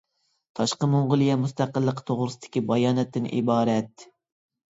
تاشقى 0.59 0.87
موڭغۇلىيە 0.93 1.33
مۇستەقىللىقى 1.41 2.05
توغرىسىدىكى 2.09 2.63
باياناتتىن 2.71 3.27
ئىبارەت. 3.41 4.09